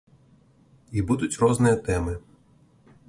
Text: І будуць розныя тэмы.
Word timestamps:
І 0.99 1.03
будуць 1.11 1.31
розныя 1.43 1.75
тэмы. 1.89 2.13